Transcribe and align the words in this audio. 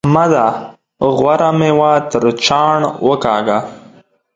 احمده! 0.07 0.45
غوره 1.17 1.49
مېوه 1.59 1.93
تر 2.11 2.23
چاڼ 2.45 2.79
وکاږه. 3.07 3.59